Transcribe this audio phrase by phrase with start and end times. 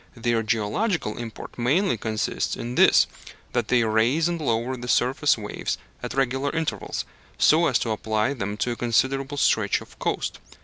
[0.15, 3.05] Their geological import mainly consists in this
[3.53, 7.05] that they raise and lower the surface waves at regular intervals,
[7.37, 10.39] so as to apply them to a considerable stretch of coast.